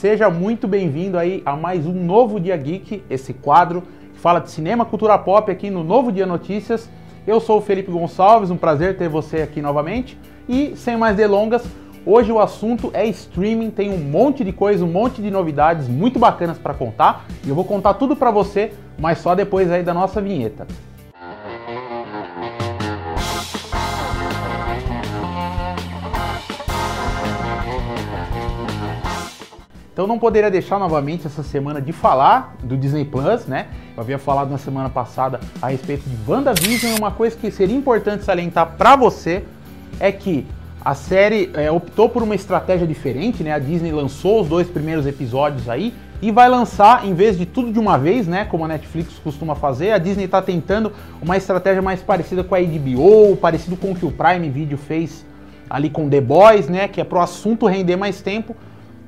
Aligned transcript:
Seja 0.00 0.30
muito 0.30 0.66
bem-vindo 0.66 1.18
aí 1.18 1.42
a 1.44 1.54
mais 1.54 1.84
um 1.84 1.92
Novo 1.92 2.40
Dia 2.40 2.56
Geek, 2.56 3.02
esse 3.10 3.34
quadro 3.34 3.82
que 4.14 4.18
fala 4.18 4.40
de 4.40 4.50
cinema, 4.50 4.82
cultura 4.82 5.18
pop 5.18 5.52
aqui 5.52 5.68
no 5.68 5.84
Novo 5.84 6.10
Dia 6.10 6.24
Notícias. 6.24 6.88
Eu 7.26 7.38
sou 7.38 7.58
o 7.58 7.60
Felipe 7.60 7.92
Gonçalves, 7.92 8.50
um 8.50 8.56
prazer 8.56 8.96
ter 8.96 9.10
você 9.10 9.42
aqui 9.42 9.60
novamente. 9.60 10.18
E 10.48 10.74
sem 10.74 10.96
mais 10.96 11.18
delongas, 11.18 11.66
hoje 12.06 12.32
o 12.32 12.40
assunto 12.40 12.90
é 12.94 13.04
streaming, 13.08 13.68
tem 13.68 13.92
um 13.92 13.98
monte 13.98 14.42
de 14.42 14.52
coisa, 14.52 14.82
um 14.86 14.90
monte 14.90 15.20
de 15.20 15.30
novidades 15.30 15.86
muito 15.86 16.18
bacanas 16.18 16.56
para 16.56 16.72
contar. 16.72 17.26
E 17.44 17.50
eu 17.50 17.54
vou 17.54 17.64
contar 17.64 17.92
tudo 17.92 18.16
para 18.16 18.30
você, 18.30 18.72
mas 18.98 19.18
só 19.18 19.34
depois 19.34 19.70
aí 19.70 19.82
da 19.82 19.92
nossa 19.92 20.18
vinheta. 20.18 20.66
Então 29.92 30.06
não 30.06 30.18
poderia 30.18 30.50
deixar 30.50 30.78
novamente 30.78 31.26
essa 31.26 31.42
semana 31.42 31.80
de 31.80 31.92
falar 31.92 32.56
do 32.62 32.76
Disney 32.76 33.04
Plus, 33.04 33.46
né? 33.46 33.66
Eu 33.96 34.02
havia 34.02 34.18
falado 34.18 34.50
na 34.50 34.58
semana 34.58 34.88
passada 34.88 35.40
a 35.60 35.68
respeito 35.68 36.08
de 36.08 36.30
WandaVision, 36.30 36.96
uma 36.96 37.10
coisa 37.10 37.36
que 37.36 37.50
seria 37.50 37.76
importante 37.76 38.24
salientar 38.24 38.76
para 38.78 38.94
você 38.94 39.44
é 39.98 40.12
que 40.12 40.46
a 40.82 40.94
série 40.94 41.50
é, 41.54 41.70
optou 41.70 42.08
por 42.08 42.22
uma 42.22 42.34
estratégia 42.34 42.86
diferente, 42.86 43.42
né? 43.42 43.52
A 43.52 43.58
Disney 43.58 43.92
lançou 43.92 44.40
os 44.40 44.48
dois 44.48 44.68
primeiros 44.68 45.06
episódios 45.06 45.68
aí 45.68 45.92
e 46.22 46.30
vai 46.30 46.48
lançar, 46.48 47.06
em 47.06 47.12
vez 47.12 47.36
de 47.36 47.44
tudo 47.44 47.72
de 47.72 47.78
uma 47.78 47.98
vez, 47.98 48.26
né? 48.26 48.44
Como 48.44 48.64
a 48.64 48.68
Netflix 48.68 49.18
costuma 49.18 49.54
fazer, 49.54 49.90
a 49.90 49.98
Disney 49.98 50.24
está 50.24 50.40
tentando 50.40 50.92
uma 51.20 51.36
estratégia 51.36 51.82
mais 51.82 52.00
parecida 52.00 52.44
com 52.44 52.54
a 52.54 52.60
HBO, 52.60 53.36
parecido 53.36 53.76
com 53.76 53.90
o 53.90 53.94
que 53.94 54.06
o 54.06 54.12
Prime 54.12 54.48
Video 54.48 54.78
fez 54.78 55.26
ali 55.68 55.90
com 55.90 56.08
The 56.08 56.20
Boys, 56.20 56.68
né? 56.68 56.88
Que 56.88 57.00
é 57.00 57.04
pro 57.04 57.20
assunto 57.20 57.66
render 57.66 57.96
mais 57.96 58.22
tempo 58.22 58.56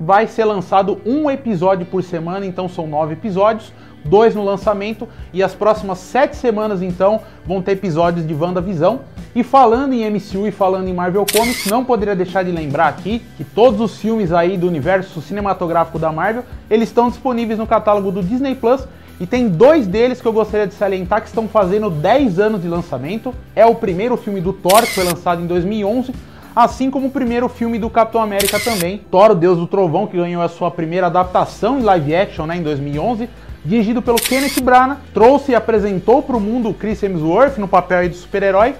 vai 0.05 0.27
ser 0.27 0.45
lançado 0.45 1.01
um 1.07 1.31
episódio 1.31 1.87
por 1.87 2.03
semana, 2.03 2.45
então 2.45 2.69
são 2.69 2.87
nove 2.87 3.13
episódios, 3.13 3.73
dois 4.05 4.35
no 4.35 4.45
lançamento, 4.45 5.09
e 5.33 5.43
as 5.43 5.55
próximas 5.55 5.99
sete 5.99 6.35
semanas 6.35 6.83
então 6.83 7.21
vão 7.47 7.63
ter 7.63 7.73
episódios 7.73 8.27
de 8.27 8.35
WandaVisão. 8.35 9.01
E 9.35 9.43
falando 9.43 9.93
em 9.93 10.11
MCU 10.11 10.47
e 10.47 10.51
falando 10.51 10.89
em 10.89 10.93
Marvel 10.93 11.25
Comics, 11.33 11.67
não 11.67 11.85
poderia 11.85 12.17
deixar 12.17 12.43
de 12.43 12.51
lembrar 12.51 12.89
aqui 12.89 13.23
que 13.37 13.45
todos 13.45 13.81
os 13.81 13.97
filmes 13.99 14.33
aí 14.33 14.59
do 14.59 14.67
universo 14.67 15.23
cinematográfico 15.23 15.99
da 15.99 16.13
Marvel, 16.13 16.45
eles 16.69 16.89
estão 16.89 17.09
disponíveis 17.09 17.59
no 17.59 17.67
catálogo 17.67 18.11
do 18.11 18.23
Disney 18.23 18.55
Plus. 18.55 18.87
E 19.21 19.27
tem 19.27 19.49
dois 19.49 19.87
deles 19.87 20.21
que 20.21 20.27
eu 20.27 20.33
gostaria 20.33 20.67
de 20.67 20.75
salientar 20.75 21.23
que 21.23 21.29
estão 21.29 21.47
fazendo 21.47 21.89
10 21.89 22.41
anos 22.41 22.61
de 22.61 22.69
lançamento. 22.69 23.33
É 23.55 23.65
o 23.65 23.75
primeiro 23.75 24.17
filme 24.17 24.41
do 24.41 24.53
Thor, 24.53 24.83
que 24.83 24.95
foi 24.95 25.05
lançado 25.05 25.41
em 25.41 25.47
2011, 25.47 26.13
assim 26.55 26.91
como 26.91 27.07
o 27.07 27.11
primeiro 27.11 27.49
filme 27.49 27.79
do 27.79 27.89
Capitão 27.89 28.21
América 28.21 28.61
também, 28.61 28.99
Thor, 29.11 29.31
o 29.31 29.35
Deus 29.35 29.59
do 29.59 29.67
Trovão, 29.67 30.07
que 30.07 30.17
ganhou 30.17 30.43
a 30.43 30.49
sua 30.49 30.71
primeira 30.71 31.07
adaptação 31.07 31.79
em 31.79 31.83
live 31.83 32.15
action 32.15 32.47
né, 32.47 32.57
em 32.57 32.63
2011, 32.63 33.29
dirigido 33.65 34.03
pelo 34.03 34.19
Kenneth 34.19 34.61
Branagh, 34.63 34.99
trouxe 35.15 35.53
e 35.53 35.55
apresentou 35.55 36.23
para 36.23 36.37
o 36.37 36.41
mundo 36.41 36.75
Chris 36.75 37.03
Hemsworth 37.03 37.59
no 37.59 37.69
papel 37.69 38.09
de 38.09 38.17
super-herói. 38.17 38.75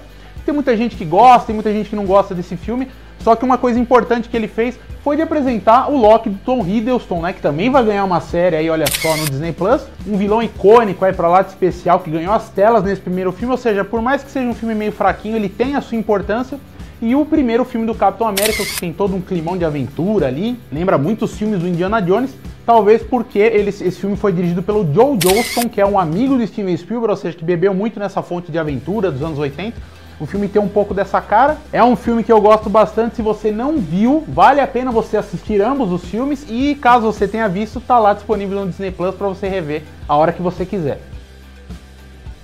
Tem 0.45 0.53
muita 0.53 0.75
gente 0.75 0.95
que 0.95 1.05
gosta, 1.05 1.47
tem 1.47 1.55
muita 1.55 1.71
gente 1.71 1.89
que 1.89 1.95
não 1.95 2.05
gosta 2.05 2.35
desse 2.35 2.57
filme, 2.57 2.89
só 3.19 3.35
que 3.35 3.45
uma 3.45 3.57
coisa 3.57 3.79
importante 3.79 4.27
que 4.27 4.35
ele 4.35 4.49
fez 4.49 4.77
foi 5.01 5.15
de 5.15 5.21
apresentar 5.21 5.89
o 5.89 5.97
Loki 5.97 6.29
do 6.29 6.37
Tom 6.45 6.65
Hiddleston, 6.65 7.21
né, 7.21 7.33
que 7.33 7.41
também 7.41 7.69
vai 7.69 7.83
ganhar 7.83 8.03
uma 8.03 8.19
série 8.19 8.57
aí, 8.57 8.69
olha 8.69 8.85
só, 8.87 9.15
no 9.15 9.25
Disney 9.25 9.53
Plus, 9.53 9.81
um 10.05 10.17
vilão 10.17 10.43
icônico 10.43 11.05
aí 11.05 11.13
para 11.13 11.29
lá 11.29 11.41
de 11.41 11.49
especial 11.49 12.01
que 12.01 12.11
ganhou 12.11 12.33
as 12.33 12.49
telas 12.49 12.83
nesse 12.83 13.01
primeiro 13.01 13.31
filme, 13.31 13.51
ou 13.51 13.57
seja, 13.57 13.85
por 13.85 14.01
mais 14.01 14.21
que 14.21 14.29
seja 14.29 14.47
um 14.47 14.53
filme 14.53 14.75
meio 14.75 14.91
fraquinho, 14.91 15.37
ele 15.37 15.49
tem 15.49 15.75
a 15.75 15.81
sua 15.81 15.97
importância 15.97 16.59
e 17.03 17.13
o 17.17 17.25
primeiro 17.25 17.65
filme 17.65 17.85
do 17.85 17.93
Capitão 17.93 18.25
América, 18.25 18.63
que 18.63 18.79
tem 18.79 18.93
todo 18.93 19.13
um 19.13 19.19
climão 19.19 19.57
de 19.57 19.65
aventura 19.65 20.27
ali, 20.27 20.57
lembra 20.71 20.97
muito 20.97 21.25
os 21.25 21.37
filmes 21.37 21.59
do 21.59 21.67
Indiana 21.67 22.01
Jones, 22.01 22.33
talvez 22.65 23.03
porque 23.03 23.39
ele, 23.39 23.71
esse 23.71 23.91
filme 23.91 24.15
foi 24.15 24.31
dirigido 24.31 24.63
pelo 24.63 24.89
Joe 24.93 25.17
Johnston, 25.17 25.67
que 25.67 25.81
é 25.81 25.85
um 25.85 25.99
amigo 25.99 26.37
do 26.37 26.47
Steven 26.47 26.77
Spielberg, 26.77 27.11
ou 27.11 27.17
seja, 27.17 27.35
que 27.35 27.43
bebeu 27.43 27.73
muito 27.73 27.99
nessa 27.99 28.21
fonte 28.21 28.53
de 28.53 28.57
aventura 28.57 29.11
dos 29.11 29.21
anos 29.21 29.37
80. 29.37 29.75
O 30.17 30.25
filme 30.25 30.47
tem 30.47 30.61
um 30.61 30.69
pouco 30.69 30.93
dessa 30.93 31.19
cara. 31.19 31.57
É 31.73 31.83
um 31.83 31.97
filme 31.97 32.23
que 32.23 32.31
eu 32.31 32.39
gosto 32.39 32.69
bastante. 32.69 33.17
Se 33.17 33.21
você 33.21 33.51
não 33.51 33.79
viu, 33.79 34.23
vale 34.25 34.61
a 34.61 34.67
pena 34.67 34.89
você 34.89 35.17
assistir 35.17 35.61
ambos 35.61 35.91
os 35.91 36.05
filmes. 36.05 36.45
E 36.49 36.75
caso 36.75 37.07
você 37.07 37.27
tenha 37.27 37.49
visto, 37.49 37.81
tá 37.81 37.99
lá 37.99 38.13
disponível 38.13 38.61
no 38.61 38.67
Disney 38.67 38.91
Plus 38.91 39.13
para 39.13 39.27
você 39.27 39.49
rever 39.49 39.83
a 40.07 40.15
hora 40.15 40.31
que 40.31 40.41
você 40.41 40.65
quiser. 40.65 41.01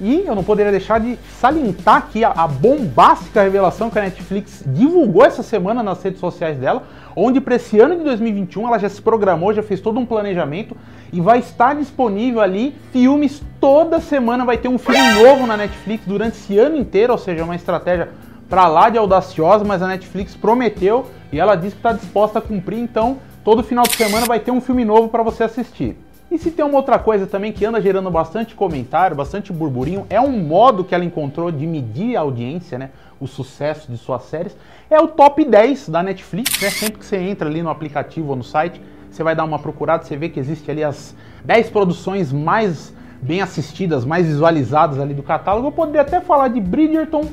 E 0.01 0.23
eu 0.25 0.33
não 0.33 0.43
poderia 0.43 0.71
deixar 0.71 0.99
de 0.99 1.19
salientar 1.41 1.97
aqui 1.97 2.23
a, 2.23 2.47
bombástica 2.47 3.43
revelação 3.43 3.89
que 3.89 3.99
a 3.99 4.03
Netflix 4.03 4.63
divulgou 4.65 5.25
essa 5.25 5.43
semana 5.43 5.83
nas 5.83 6.01
redes 6.01 6.21
sociais 6.21 6.57
dela, 6.57 6.83
onde 7.15 7.41
para 7.41 7.55
esse 7.55 7.77
ano 7.79 7.97
de 7.97 8.03
2021 8.03 8.67
ela 8.67 8.79
já 8.79 8.87
se 8.87 9.01
programou, 9.01 9.53
já 9.53 9.61
fez 9.61 9.81
todo 9.81 9.99
um 9.99 10.05
planejamento 10.05 10.75
e 11.11 11.19
vai 11.19 11.39
estar 11.39 11.75
disponível 11.75 12.39
ali 12.39 12.73
filmes 12.93 13.43
toda 13.59 13.99
semana 13.99 14.45
vai 14.45 14.57
ter 14.57 14.69
um 14.69 14.77
filme 14.77 15.21
novo 15.21 15.45
na 15.45 15.57
Netflix 15.57 16.05
durante 16.05 16.37
esse 16.37 16.57
ano 16.57 16.77
inteiro, 16.77 17.11
ou 17.11 17.19
seja, 17.19 17.43
uma 17.43 17.55
estratégia 17.55 18.09
para 18.49 18.67
lá 18.67 18.89
de 18.89 18.97
audaciosa, 18.97 19.65
mas 19.65 19.81
a 19.81 19.87
Netflix 19.87 20.33
prometeu 20.35 21.07
e 21.31 21.39
ela 21.39 21.55
disse 21.55 21.75
que 21.75 21.79
está 21.79 21.91
disposta 21.91 22.39
a 22.39 22.41
cumprir, 22.41 22.79
então 22.79 23.17
todo 23.43 23.61
final 23.63 23.83
de 23.83 23.95
semana 23.95 24.25
vai 24.25 24.39
ter 24.39 24.51
um 24.51 24.61
filme 24.61 24.85
novo 24.85 25.09
para 25.09 25.23
você 25.23 25.43
assistir. 25.43 25.97
E 26.31 26.37
se 26.37 26.51
tem 26.51 26.63
uma 26.63 26.77
outra 26.77 26.99
coisa 26.99 27.25
também 27.25 27.51
que 27.51 27.65
anda 27.65 27.81
gerando 27.81 28.11
bastante 28.11 28.53
comentário, 28.53 29.15
bastante 29.15 29.51
burburinho, 29.51 30.05
é 30.11 30.21
um 30.21 30.39
modo 30.39 30.83
que 30.83 30.93
ela 30.93 31.03
encontrou 31.03 31.51
de 31.51 31.65
medir 31.65 32.15
a 32.15 32.21
audiência, 32.21 32.77
né? 32.77 32.91
O 33.19 33.25
sucesso 33.25 33.91
de 33.91 33.97
suas 33.97 34.23
séries, 34.23 34.55
é 34.89 34.99
o 34.99 35.07
top 35.07 35.43
10 35.43 35.89
da 35.89 36.03
Netflix, 36.03 36.61
né? 36.61 36.69
Sempre 36.69 36.99
que 36.99 37.05
você 37.05 37.17
entra 37.17 37.49
ali 37.49 37.63
no 37.63 37.69
aplicativo 37.69 38.29
ou 38.29 38.35
no 38.35 38.43
site, 38.43 38.79
você 39.09 39.23
vai 39.23 39.35
dar 39.35 39.43
uma 39.43 39.57
procurada, 39.57 40.03
você 40.03 40.15
vê 40.15 40.29
que 40.29 40.39
existe 40.39 40.69
ali 40.69 40.83
as 40.83 41.15
10 41.43 41.71
produções 41.71 42.31
mais 42.31 42.93
bem 43.21 43.41
assistidas, 43.41 44.05
mais 44.05 44.27
visualizadas 44.27 44.99
ali 44.99 45.15
do 45.15 45.23
catálogo. 45.23 45.67
Eu 45.67 45.71
poderia 45.71 46.01
até 46.01 46.21
falar 46.21 46.49
de 46.49 46.61
Bridgerton, 46.61 47.25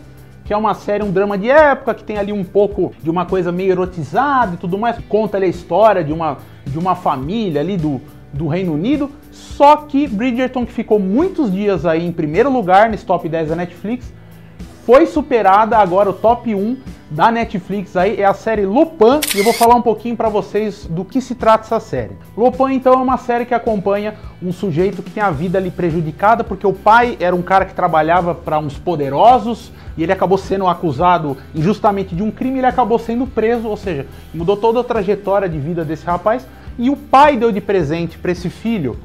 que 0.44 0.54
é 0.54 0.56
uma 0.56 0.72
série, 0.72 1.04
um 1.04 1.12
drama 1.12 1.36
de 1.36 1.50
época, 1.50 1.94
que 1.94 2.02
tem 2.02 2.16
ali 2.16 2.32
um 2.32 2.44
pouco 2.44 2.94
de 3.02 3.10
uma 3.10 3.26
coisa 3.26 3.52
meio 3.52 3.72
erotizada 3.72 4.54
e 4.54 4.56
tudo 4.56 4.78
mais. 4.78 4.96
Conta 5.06 5.36
ali 5.36 5.46
a 5.46 5.50
história 5.50 6.02
de 6.02 6.14
uma, 6.14 6.38
de 6.66 6.78
uma 6.78 6.94
família 6.94 7.60
ali 7.60 7.76
do, 7.76 8.00
do 8.36 8.46
Reino 8.46 8.74
Unido, 8.74 9.10
só 9.30 9.76
que 9.76 10.06
Bridgerton, 10.06 10.66
que 10.66 10.72
ficou 10.72 10.98
muitos 10.98 11.52
dias 11.52 11.86
aí 11.86 12.06
em 12.06 12.12
primeiro 12.12 12.50
lugar 12.50 12.88
nesse 12.88 13.04
top 13.04 13.28
10 13.28 13.48
da 13.48 13.56
Netflix, 13.56 14.12
foi 14.84 15.06
superada 15.06 15.76
agora 15.76 16.10
o 16.10 16.12
top 16.12 16.54
1 16.54 16.76
da 17.10 17.30
Netflix 17.30 17.96
aí 17.96 18.20
é 18.20 18.24
a 18.24 18.34
série 18.34 18.66
Lupin 18.66 19.20
e 19.34 19.38
eu 19.38 19.44
vou 19.44 19.52
falar 19.52 19.74
um 19.74 19.82
pouquinho 19.82 20.16
para 20.16 20.28
vocês 20.28 20.86
do 20.86 21.04
que 21.04 21.20
se 21.20 21.34
trata 21.34 21.64
essa 21.64 21.80
série. 21.80 22.16
Lupin 22.36 22.74
então 22.74 22.92
é 22.92 22.96
uma 22.96 23.16
série 23.16 23.44
que 23.44 23.54
acompanha 23.54 24.14
um 24.42 24.52
sujeito 24.52 25.02
que 25.02 25.10
tem 25.10 25.22
a 25.22 25.30
vida 25.30 25.58
ali 25.58 25.70
prejudicada 25.70 26.44
porque 26.44 26.66
o 26.66 26.72
pai 26.72 27.16
era 27.18 27.34
um 27.34 27.42
cara 27.42 27.64
que 27.64 27.74
trabalhava 27.74 28.34
para 28.34 28.58
uns 28.58 28.78
poderosos 28.78 29.72
e 29.96 30.02
ele 30.02 30.12
acabou 30.12 30.38
sendo 30.38 30.66
acusado 30.66 31.36
injustamente 31.54 32.14
de 32.14 32.22
um 32.22 32.30
crime, 32.30 32.56
e 32.56 32.58
ele 32.58 32.66
acabou 32.66 32.98
sendo 32.98 33.26
preso, 33.26 33.66
ou 33.66 33.76
seja, 33.76 34.06
mudou 34.34 34.56
toda 34.56 34.80
a 34.80 34.84
trajetória 34.84 35.48
de 35.48 35.58
vida 35.58 35.84
desse 35.84 36.04
rapaz 36.04 36.46
e 36.78 36.90
o 36.90 36.96
pai 36.96 37.36
deu 37.36 37.50
de 37.50 37.60
presente 37.60 38.18
para 38.18 38.32
esse 38.32 38.50
filho 38.50 38.98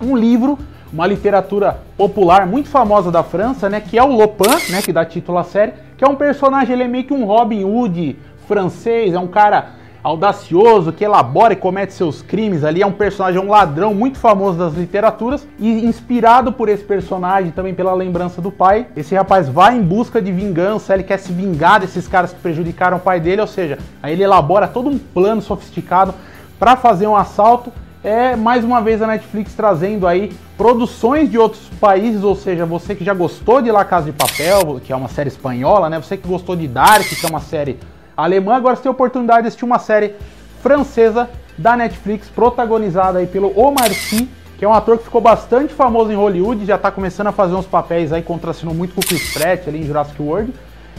um 0.00 0.16
livro, 0.16 0.58
uma 0.92 1.06
literatura 1.06 1.80
popular 1.96 2.46
muito 2.46 2.68
famosa 2.68 3.10
da 3.10 3.22
França, 3.22 3.68
né, 3.68 3.80
que 3.80 3.98
é 3.98 4.02
o 4.02 4.14
Lopin, 4.14 4.70
né, 4.70 4.80
que 4.82 4.92
dá 4.92 5.04
título 5.04 5.38
à 5.38 5.44
série, 5.44 5.72
que 5.96 6.04
é 6.04 6.08
um 6.08 6.14
personagem, 6.14 6.72
ele 6.72 6.84
é 6.84 6.88
meio 6.88 7.04
que 7.04 7.12
um 7.12 7.24
Robin 7.24 7.64
Hood 7.64 8.16
francês, 8.46 9.12
é 9.12 9.18
um 9.18 9.26
cara 9.26 9.78
audacioso, 10.02 10.92
que 10.92 11.04
elabora 11.04 11.52
e 11.52 11.56
comete 11.56 11.92
seus 11.92 12.22
crimes 12.22 12.64
ali, 12.64 12.80
é 12.80 12.86
um 12.86 12.92
personagem, 12.92 13.40
é 13.40 13.44
um 13.44 13.50
ladrão 13.50 13.92
muito 13.92 14.16
famoso 14.16 14.56
das 14.56 14.72
literaturas 14.74 15.46
e 15.58 15.84
inspirado 15.84 16.52
por 16.52 16.68
esse 16.68 16.84
personagem, 16.84 17.50
também 17.50 17.74
pela 17.74 17.92
lembrança 17.92 18.40
do 18.40 18.50
pai, 18.50 18.86
esse 18.96 19.14
rapaz 19.14 19.48
vai 19.48 19.76
em 19.76 19.82
busca 19.82 20.22
de 20.22 20.32
vingança, 20.32 20.94
ele 20.94 21.02
quer 21.02 21.18
se 21.18 21.32
vingar 21.32 21.80
desses 21.80 22.06
caras 22.06 22.32
que 22.32 22.40
prejudicaram 22.40 22.96
o 22.96 23.00
pai 23.00 23.20
dele, 23.20 23.40
ou 23.40 23.46
seja, 23.46 23.78
aí 24.02 24.12
ele 24.12 24.22
elabora 24.22 24.68
todo 24.68 24.88
um 24.88 24.96
plano 24.96 25.42
sofisticado 25.42 26.14
para 26.58 26.76
fazer 26.76 27.06
um 27.06 27.16
assalto. 27.16 27.72
É 28.02 28.36
mais 28.36 28.64
uma 28.64 28.80
vez 28.80 29.02
a 29.02 29.06
Netflix 29.06 29.54
trazendo 29.54 30.06
aí 30.06 30.32
produções 30.56 31.30
de 31.30 31.38
outros 31.38 31.68
países, 31.80 32.22
ou 32.22 32.34
seja, 32.34 32.64
você 32.64 32.94
que 32.94 33.04
já 33.04 33.12
gostou 33.12 33.60
de 33.60 33.70
La 33.70 33.84
Casa 33.84 34.06
de 34.06 34.12
Papel, 34.12 34.80
que 34.84 34.92
é 34.92 34.96
uma 34.96 35.08
série 35.08 35.28
espanhola, 35.28 35.90
né? 35.90 36.00
Você 36.00 36.16
que 36.16 36.26
gostou 36.26 36.54
de 36.54 36.68
Dark, 36.68 37.02
que 37.02 37.26
é 37.26 37.28
uma 37.28 37.40
série 37.40 37.78
alemã, 38.16 38.54
agora 38.54 38.76
você 38.76 38.82
tem 38.82 38.88
a 38.88 38.92
oportunidade 38.92 39.42
de 39.42 39.48
assistir 39.48 39.64
uma 39.64 39.78
série 39.78 40.14
francesa 40.62 41.28
da 41.56 41.76
Netflix, 41.76 42.28
protagonizada 42.28 43.18
aí 43.18 43.26
pelo 43.26 43.52
Omar 43.58 43.92
Sy, 43.92 44.28
que 44.56 44.64
é 44.64 44.68
um 44.68 44.72
ator 44.72 44.98
que 44.98 45.04
ficou 45.04 45.20
bastante 45.20 45.72
famoso 45.74 46.10
em 46.10 46.16
Hollywood, 46.16 46.64
já 46.64 46.76
está 46.76 46.90
começando 46.90 47.28
a 47.28 47.32
fazer 47.32 47.54
uns 47.54 47.66
papéis 47.66 48.12
aí, 48.12 48.22
contracenou 48.22 48.74
muito 48.74 48.94
com 48.94 49.00
o 49.00 49.04
Chris 49.04 49.32
Pratt 49.32 49.66
ali 49.68 49.80
em 49.80 49.84
Jurassic 49.84 50.20
World, 50.20 50.52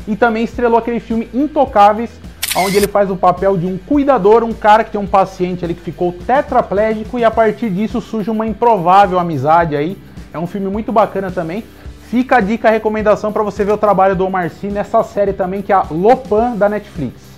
e 0.07 0.15
também 0.15 0.43
estrelou 0.43 0.77
aquele 0.77 0.99
filme 0.99 1.29
Intocáveis, 1.33 2.09
onde 2.55 2.77
ele 2.77 2.87
faz 2.87 3.09
o 3.11 3.15
papel 3.15 3.57
de 3.57 3.65
um 3.65 3.77
cuidador, 3.77 4.43
um 4.43 4.53
cara 4.53 4.83
que 4.83 4.91
tem 4.91 4.99
um 4.99 5.07
paciente 5.07 5.63
ali 5.63 5.73
que 5.73 5.81
ficou 5.81 6.11
tetraplégico 6.11 7.19
e 7.19 7.23
a 7.23 7.31
partir 7.31 7.69
disso 7.69 8.01
surge 8.01 8.29
uma 8.29 8.47
improvável 8.47 9.19
amizade 9.19 9.75
aí. 9.75 9.97
É 10.33 10.39
um 10.39 10.47
filme 10.47 10.67
muito 10.67 10.91
bacana 10.91 11.31
também. 11.31 11.63
Fica 12.09 12.37
a 12.37 12.41
dica, 12.41 12.67
a 12.67 12.71
recomendação 12.71 13.31
para 13.31 13.43
você 13.43 13.63
ver 13.63 13.73
o 13.73 13.77
trabalho 13.77 14.15
do 14.15 14.25
Omar 14.25 14.49
Sy 14.49 14.67
nessa 14.67 15.03
série 15.03 15.33
também 15.33 15.61
que 15.61 15.71
é 15.71 15.75
a 15.75 15.85
Lopan 15.91 16.55
da 16.55 16.67
Netflix. 16.67 17.29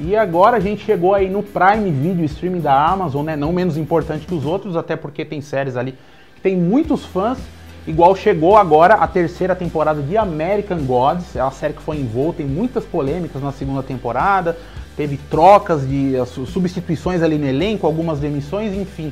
E 0.00 0.14
agora 0.14 0.58
a 0.58 0.60
gente 0.60 0.84
chegou 0.84 1.14
aí 1.14 1.28
no 1.28 1.42
Prime 1.42 1.90
Video 1.90 2.24
streaming 2.24 2.60
da 2.60 2.86
Amazon, 2.86 3.24
né? 3.24 3.34
Não 3.34 3.52
menos 3.52 3.76
importante 3.76 4.26
que 4.26 4.34
os 4.34 4.44
outros, 4.44 4.76
até 4.76 4.94
porque 4.94 5.24
tem 5.24 5.40
séries 5.40 5.76
ali 5.76 5.92
que 6.36 6.40
tem 6.40 6.56
muitos 6.56 7.04
fãs. 7.04 7.38
Igual 7.88 8.14
chegou 8.14 8.54
agora 8.54 8.96
a 8.96 9.06
terceira 9.06 9.56
temporada 9.56 10.02
de 10.02 10.14
American 10.14 10.84
Gods, 10.84 11.34
é 11.34 11.42
uma 11.42 11.50
série 11.50 11.72
que 11.72 11.80
foi 11.80 11.96
envolta 11.96 12.42
em 12.42 12.44
muitas 12.44 12.84
polêmicas 12.84 13.42
na 13.42 13.50
segunda 13.50 13.82
temporada, 13.82 14.58
teve 14.94 15.16
trocas 15.30 15.88
de 15.88 16.12
substituições 16.26 17.22
ali 17.22 17.38
no 17.38 17.46
elenco, 17.46 17.86
algumas 17.86 18.20
demissões, 18.20 18.74
enfim. 18.74 19.10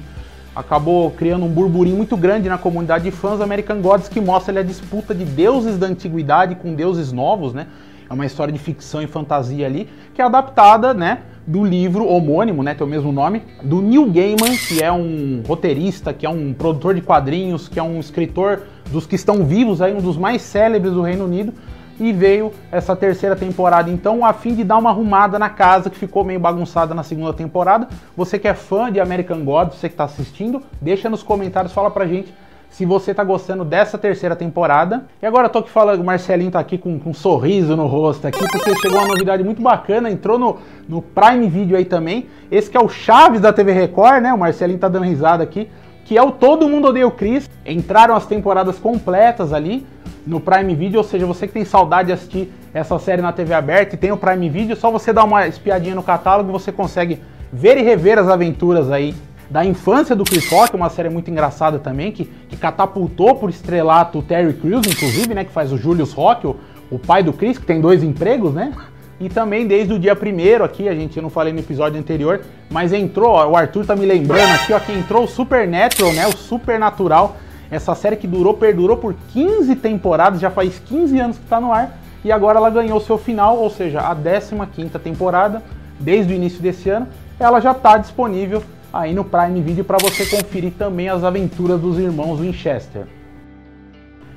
Acabou 0.55 1.11
criando 1.12 1.46
um 1.46 1.49
burburinho 1.49 1.96
muito 1.96 2.19
grande 2.19 2.50
na 2.50 2.58
comunidade 2.58 3.05
de 3.05 3.11
fãs 3.11 3.40
American 3.40 3.81
Gods 3.81 4.11
que 4.11 4.20
mostra 4.20 4.52
ali, 4.52 4.58
a 4.58 4.62
disputa 4.62 5.14
de 5.14 5.25
deuses 5.25 5.78
da 5.78 5.87
antiguidade 5.87 6.55
com 6.56 6.75
deuses 6.75 7.12
novos, 7.12 7.55
né? 7.55 7.69
É 8.11 8.12
uma 8.12 8.26
história 8.26 8.52
de 8.52 8.58
ficção 8.58 9.00
e 9.00 9.06
fantasia 9.06 9.64
ali, 9.64 9.88
que 10.14 10.20
é 10.20 10.25
adaptada, 10.26 10.93
né, 10.93 11.23
do 11.46 11.64
livro 11.64 12.06
homônimo, 12.06 12.62
né, 12.62 12.75
tem 12.75 12.87
o 12.87 12.90
mesmo 12.90 13.12
nome, 13.12 13.43
do 13.62 13.81
Neil 13.81 14.10
Gaiman, 14.10 14.56
que 14.69 14.82
é 14.82 14.90
um 14.90 15.43
roteirista, 15.46 16.12
que 16.12 16.26
é 16.26 16.28
um 16.28 16.52
produtor 16.52 16.94
de 16.94 17.00
quadrinhos, 17.00 17.69
que 17.69 17.78
é 17.78 17.82
um 17.82 18.00
escritor 18.00 18.62
dos 18.90 19.06
que 19.06 19.14
estão 19.14 19.44
vivos 19.44 19.81
aí, 19.81 19.94
um 19.94 20.00
dos 20.00 20.16
mais 20.16 20.43
célebres 20.43 20.93
do 20.93 21.02
Reino 21.02 21.25
Unido, 21.25 21.52
e 21.98 22.12
veio 22.12 22.52
essa 22.70 22.94
terceira 22.94 23.34
temporada 23.34 23.90
então 23.90 24.25
a 24.25 24.32
fim 24.32 24.54
de 24.54 24.62
dar 24.62 24.76
uma 24.76 24.90
arrumada 24.90 25.38
na 25.38 25.48
casa 25.48 25.88
que 25.88 25.96
ficou 25.96 26.25
meio 26.25 26.38
bagunçada 26.38 26.94
na 26.94 27.02
segunda 27.02 27.32
temporada. 27.32 27.88
Você 28.14 28.38
que 28.38 28.46
é 28.46 28.52
fã 28.52 28.92
de 28.92 29.00
American 29.00 29.42
Gods, 29.44 29.78
você 29.78 29.88
que 29.88 29.94
está 29.94 30.04
assistindo, 30.04 30.62
deixa 30.81 31.08
nos 31.08 31.22
comentários, 31.22 31.72
fala 31.72 31.90
pra 31.90 32.06
gente 32.06 32.34
se 32.76 32.84
você 32.84 33.14
tá 33.14 33.25
gostando 33.25 33.64
dessa 33.64 33.96
terceira 33.96 34.37
temporada. 34.37 35.06
E 35.23 35.25
agora 35.25 35.49
tô 35.49 35.61
aqui 35.61 35.70
falando, 35.70 36.02
o 36.02 36.05
Marcelinho 36.05 36.50
tá 36.50 36.61
aqui 36.61 36.76
com, 36.76 36.99
com 36.99 37.08
um 37.08 37.14
sorriso 37.14 37.75
no 37.75 37.87
rosto 37.87 38.26
aqui, 38.26 38.38
porque 38.38 38.76
chegou 38.82 38.99
uma 38.99 39.08
novidade 39.08 39.43
muito 39.43 39.62
bacana, 39.62 40.11
entrou 40.11 40.38
no, 40.38 40.58
no 40.87 41.00
Prime 41.00 41.49
Video 41.49 41.75
aí 41.75 41.87
também. 41.87 42.26
Esse 42.50 42.69
que 42.69 42.76
é 42.76 42.81
o 42.81 42.87
Chaves 42.87 43.40
da 43.40 43.50
TV 43.50 43.73
Record, 43.73 44.23
né? 44.23 44.34
O 44.34 44.37
Marcelinho 44.37 44.78
tá 44.78 44.88
dando 44.88 45.06
risada 45.06 45.43
aqui. 45.43 45.70
Que 46.05 46.19
é 46.19 46.23
o 46.23 46.31
Todo 46.31 46.69
Mundo 46.69 46.88
Odeia 46.88 47.06
o 47.06 47.11
Chris. 47.11 47.49
Entraram 47.64 48.14
as 48.14 48.26
temporadas 48.26 48.78
completas 48.78 49.55
ali 49.55 49.87
no 50.26 50.38
Prime 50.38 50.75
Video, 50.75 50.99
ou 50.99 51.05
seja, 51.05 51.25
você 51.25 51.46
que 51.46 51.55
tem 51.55 51.64
saudade 51.64 52.08
de 52.08 52.12
assistir 52.12 52.52
essa 52.75 52.99
série 52.99 53.23
na 53.23 53.32
TV 53.32 53.55
aberta 53.55 53.94
e 53.94 53.99
tem 53.99 54.12
o 54.12 54.19
Prime 54.19 54.50
Video, 54.50 54.76
só 54.76 54.90
você 54.90 55.14
dar 55.14 55.25
uma 55.25 55.46
espiadinha 55.46 55.94
no 55.94 56.02
catálogo, 56.02 56.52
você 56.52 56.70
consegue 56.70 57.23
ver 57.50 57.78
e 57.78 57.82
rever 57.82 58.19
as 58.19 58.28
aventuras 58.28 58.90
aí 58.90 59.14
da 59.50 59.64
infância 59.64 60.14
do 60.16 60.25
Chris 60.25 60.48
Rock, 60.50 60.75
uma 60.75 60.90
série 60.90 61.08
muito 61.08 61.31
engraçada 61.31 61.78
também, 61.78 62.10
que, 62.10 62.25
que 62.25 62.56
catapultou 62.56 63.34
por 63.37 63.48
estrelato 63.48 64.19
o 64.19 64.22
Terry 64.22 64.52
Crews, 64.54 64.87
inclusive, 64.87 65.34
né, 65.34 65.44
que 65.44 65.52
faz 65.52 65.72
o 65.72 65.78
Julius 65.78 66.12
Rock, 66.12 66.46
o, 66.46 66.56
o 66.90 66.98
pai 66.98 67.22
do 67.22 67.32
Chris, 67.32 67.58
que 67.58 67.66
tem 67.66 67.81
dois 67.81 68.02
empregos, 68.02 68.52
né? 68.52 68.72
E 69.19 69.31
também 69.31 69.66
desde 69.66 69.94
o 69.94 69.98
dia 69.98 70.14
primeiro 70.14 70.62
aqui, 70.62 70.88
a 70.88 70.94
gente 70.94 71.20
não 71.20 71.31
falei 71.31 71.52
no 71.52 71.60
episódio 71.60 71.98
anterior, 71.98 72.43
mas 72.69 72.93
entrou, 72.93 73.31
ó, 73.31 73.48
o 73.48 73.56
Arthur 73.56 73.87
tá 73.87 73.96
me 73.96 74.04
lembrando 74.04 74.52
aqui, 74.54 74.72
ó, 74.72 74.81
que 74.81 74.93
entrou 74.93 75.25
o 75.25 75.28
Supernatural, 75.28 76.12
né, 76.12 76.26
o 76.26 76.37
Supernatural, 76.37 77.37
essa 77.70 77.94
série 77.94 78.16
que 78.16 78.26
durou, 78.26 78.54
perdurou 78.54 78.96
por 78.96 79.14
15 79.32 79.75
temporadas, 79.76 80.40
já 80.40 80.50
faz 80.50 80.78
15 80.78 81.19
anos 81.19 81.38
que 81.38 81.46
tá 81.46 81.60
no 81.60 81.72
ar, 81.72 81.99
e 82.25 82.31
agora 82.31 82.58
ela 82.58 82.69
ganhou 82.69 83.00
seu 83.00 83.16
final, 83.16 83.56
ou 83.56 83.70
seja, 83.70 84.00
a 84.00 84.14
15ª 84.14 84.99
temporada, 84.99 85.62
desde 85.99 86.32
o 86.32 86.37
início 86.37 86.60
desse 86.60 86.90
ano, 86.90 87.06
ela 87.38 87.60
já 87.60 87.72
está 87.72 87.96
disponível 87.96 88.62
aí 89.00 89.12
no 89.12 89.25
Prime 89.25 89.60
Video 89.60 89.84
para 89.84 89.98
você 89.98 90.25
conferir 90.25 90.72
também 90.72 91.08
as 91.08 91.22
aventuras 91.22 91.81
dos 91.81 91.98
irmãos 91.98 92.40
Winchester. 92.40 93.06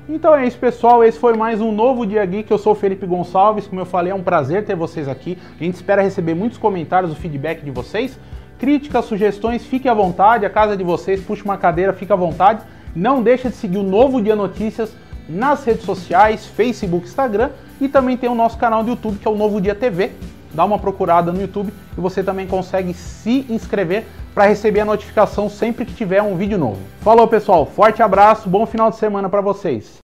Então 0.08 0.34
é 0.34 0.46
isso, 0.46 0.58
pessoal. 0.58 1.04
Esse 1.04 1.18
foi 1.18 1.34
mais 1.34 1.60
um 1.60 1.72
novo 1.72 2.04
Dia 2.04 2.24
Geek. 2.26 2.50
Eu 2.50 2.58
sou 2.58 2.72
o 2.72 2.76
Felipe 2.76 3.06
Gonçalves. 3.06 3.66
Como 3.66 3.80
eu 3.80 3.86
falei, 3.86 4.12
é 4.12 4.14
um 4.14 4.22
prazer 4.22 4.64
ter 4.64 4.74
vocês 4.74 5.08
aqui. 5.08 5.38
A 5.58 5.64
gente 5.64 5.74
espera 5.74 6.02
receber 6.02 6.34
muitos 6.34 6.58
comentários, 6.58 7.12
o 7.12 7.14
feedback 7.14 7.62
de 7.62 7.70
vocês. 7.70 8.18
Críticas, 8.58 9.04
sugestões, 9.04 9.64
fique 9.64 9.88
à 9.88 9.94
vontade. 9.94 10.44
A 10.44 10.50
casa 10.50 10.76
de 10.76 10.84
vocês, 10.84 11.20
puxe 11.22 11.44
uma 11.44 11.56
cadeira, 11.56 11.92
fique 11.92 12.12
à 12.12 12.16
vontade. 12.16 12.62
Não 12.94 13.22
deixa 13.22 13.48
de 13.48 13.54
seguir 13.54 13.78
o 13.78 13.82
Novo 13.82 14.20
Dia 14.20 14.36
Notícias 14.36 14.94
nas 15.28 15.64
redes 15.64 15.84
sociais, 15.84 16.44
Facebook, 16.46 17.06
Instagram. 17.06 17.50
E 17.80 17.88
também 17.88 18.16
tem 18.16 18.28
o 18.28 18.34
nosso 18.34 18.58
canal 18.58 18.82
do 18.82 18.90
YouTube, 18.90 19.18
que 19.18 19.28
é 19.28 19.30
o 19.30 19.36
Novo 19.36 19.60
Dia 19.60 19.74
TV 19.74 20.10
dá 20.52 20.64
uma 20.64 20.78
procurada 20.78 21.32
no 21.32 21.40
YouTube 21.40 21.72
e 21.96 22.00
você 22.00 22.22
também 22.22 22.46
consegue 22.46 22.92
se 22.92 23.46
inscrever 23.48 24.06
para 24.34 24.46
receber 24.46 24.80
a 24.80 24.84
notificação 24.84 25.48
sempre 25.48 25.84
que 25.84 25.94
tiver 25.94 26.22
um 26.22 26.36
vídeo 26.36 26.58
novo. 26.58 26.80
Falou 27.00 27.26
pessoal, 27.26 27.66
forte 27.66 28.02
abraço, 28.02 28.48
bom 28.48 28.66
final 28.66 28.90
de 28.90 28.96
semana 28.96 29.28
para 29.28 29.40
vocês. 29.40 29.98